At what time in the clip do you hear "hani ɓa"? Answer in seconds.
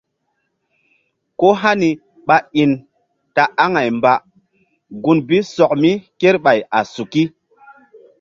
1.63-2.35